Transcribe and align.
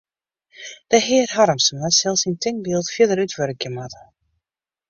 De 0.89 0.99
hear 1.07 1.27
Harmsma 1.35 1.89
sil 1.99 2.17
syn 2.21 2.35
tinkbyld 2.47 2.91
fierder 2.97 3.23
útwurkje 3.27 3.73
moatte. 3.77 4.03